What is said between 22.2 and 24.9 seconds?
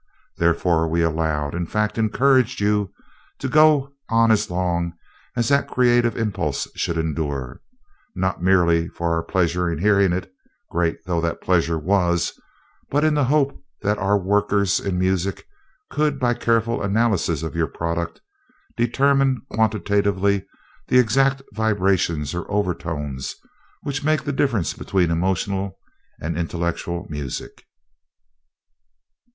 or overtones which make the difference